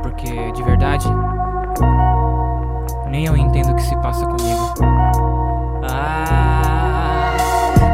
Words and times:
porque 0.00 0.52
de 0.52 0.62
verdade, 0.62 1.06
nem 3.08 3.26
eu 3.26 3.36
entendo 3.36 3.72
o 3.72 3.76
que 3.76 3.82
se 3.82 3.96
passa 3.96 4.24
comigo. 4.26 4.74
Ah, 5.88 7.34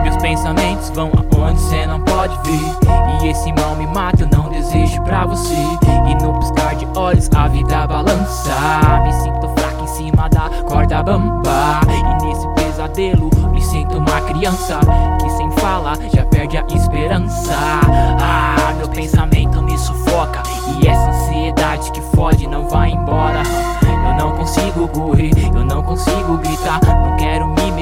meus 0.02 0.16
pensamentos 0.18 0.90
vão 0.90 1.10
aonde 1.48 1.60
cê 1.60 1.86
não 1.86 2.00
pode 2.00 2.36
ver. 2.44 3.22
E 3.22 3.28
esse 3.28 3.52
mal 3.52 3.74
me 3.74 3.86
mata, 3.86 4.22
eu 4.22 4.28
não 4.28 4.48
desejo 4.50 5.02
pra 5.02 5.24
você. 5.26 5.54
E 5.54 6.14
no 6.22 6.38
piscar 6.38 6.74
de 6.74 6.86
olhos 6.96 7.28
a 7.34 7.48
vida 7.48 7.86
balança. 7.86 8.54
Me 9.02 9.12
sinto 9.12 9.48
fraco 9.58 9.84
em 9.84 9.86
cima 9.88 10.28
da 10.28 10.50
corda 10.68 11.02
bamba. 11.02 11.80
E 11.88 12.24
nesse 12.24 12.46
pesadelo 12.48 13.30
me 13.50 13.60
sinto 13.60 13.98
uma 13.98 14.20
criança 14.22 14.78
que 15.20 15.30
sem 15.30 15.50
fala 15.52 15.94
já 16.14 16.24
perde 16.26 16.58
a 16.58 16.64
esperança. 16.70 17.56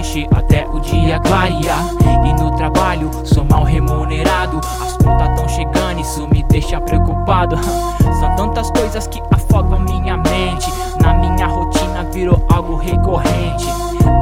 Mexer 0.07 0.29
até 0.35 0.67
o 0.69 0.79
dia 0.79 1.19
clarear. 1.21 1.85
E 2.25 2.41
no 2.41 2.51
trabalho 2.53 3.11
sou 3.25 3.45
mal 3.45 3.65
remunerado. 3.65 4.61
As 4.81 4.97
contas 4.97 5.35
tão 5.37 5.49
chegando, 5.49 6.01
isso 6.01 6.29
me 6.29 6.43
deixa 6.45 6.81
preocupado. 6.81 7.57
São 8.21 8.37
tantas 8.37 8.71
coisas 8.71 9.07
que 9.09 9.21
afogam 9.33 9.81
minha 9.81 10.17
mente. 10.17 10.71
Na 11.01 11.13
minha 11.15 11.47
rotina 11.47 12.05
virou 12.13 12.45
algo 12.53 12.77
recorrente. 12.77 13.67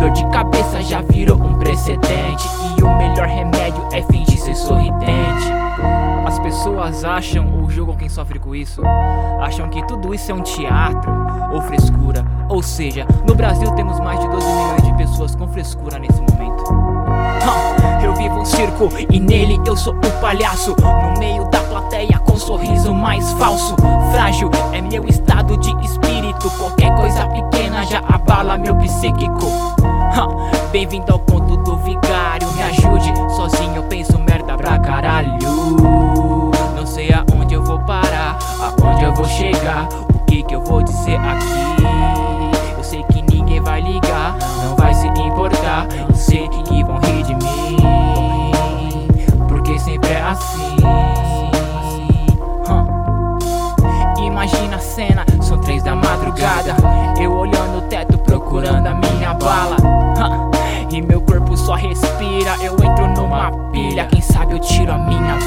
Dor 0.01 0.11
de 0.11 0.27
cabeça 0.29 0.83
já 0.83 1.03
virou 1.03 1.37
um 1.37 1.55
precedente. 1.55 2.49
E 2.79 2.83
o 2.83 2.97
melhor 2.97 3.27
remédio 3.27 3.87
é 3.93 4.03
fingir 4.03 4.39
ser 4.39 4.55
sorridente. 4.55 5.53
As 6.27 6.39
pessoas 6.39 7.05
acham, 7.05 7.61
ou 7.61 7.71
julgam 7.71 7.97
quem 7.97 8.09
sofre 8.09 8.39
com 8.39 8.55
isso, 8.55 8.83
acham 9.41 9.69
que 9.69 9.87
tudo 9.87 10.15
isso 10.15 10.31
é 10.33 10.35
um 10.35 10.43
teatro 10.43 11.13
ou 11.53 11.61
frescura. 11.61 12.25
Ou 12.49 12.63
seja, 12.63 13.07
no 13.27 13.35
Brasil 13.35 13.71
temos 13.73 14.01
mais 14.01 14.19
de 14.21 14.29
12 14.29 14.47
milhões 14.47 14.84
pessoas 14.97 15.35
com 15.35 15.47
frescura 15.49 15.99
nesse 15.99 16.21
momento. 16.21 16.65
Eu 18.03 18.15
vivo 18.15 18.41
um 18.41 18.45
circo 18.45 18.89
e 19.11 19.19
nele 19.19 19.61
eu 19.67 19.77
sou 19.77 19.95
o 19.95 20.21
palhaço. 20.21 20.75
No 20.79 21.19
meio 21.19 21.45
da 21.51 21.61
plateia 21.61 22.19
com 22.19 22.33
um 22.33 22.39
sorriso 22.39 22.93
mais 22.95 23.33
falso. 23.33 23.75
Frágil 24.13 24.51
é 24.73 24.81
meu 24.81 25.05
estado 25.07 25.57
de 25.57 25.71
espírito. 25.85 26.51
Qualquer 26.59 26.95
coisa 26.97 27.27
pequena 27.27 27.85
já 27.85 28.01
abala 28.09 28.59
meu 28.59 28.77
psíquico. 28.77 29.75
Bem-vindo 30.71 31.13
ao 31.13 31.19
conto 31.21 31.57
do 31.59 31.77
vigário. 31.79 32.51
Me 32.53 32.63
ajude, 32.63 33.13
sozinho 33.35 33.77
eu 33.77 33.83
penso 33.85 34.19
merda 34.19 34.57
pra 34.57 34.79
caralho. 34.79 35.39
Não 36.77 36.87
sei 36.87 37.13
aonde 37.13 37.55
eu 37.55 37.65
vou 37.65 37.79
parar, 37.81 38.39
aonde 38.61 39.05
eu 39.05 39.15
vou 39.15 39.25
chegar, 39.25 39.89
o 40.15 40.19
que 40.27 40.43
que 40.43 40.55
eu 40.55 40.63
vou 40.63 40.83
dizer 40.83 41.17
aqui. 41.17 41.85
Eu 42.77 42.85
sei 42.85 43.03
que 43.05 43.23
ninguém 43.23 43.61
vai 43.61 43.81
ligar, 43.81 44.37
não 44.63 44.77
vai 44.77 44.84
só 61.65 61.75
respira, 61.75 62.57
eu 62.63 62.75
entro 62.75 63.07
numa 63.17 63.51
pilha. 63.71 64.07
Quem 64.07 64.21
sabe 64.21 64.53
eu 64.53 64.59
tiro 64.59 64.93
a 64.93 64.99
minha. 64.99 65.39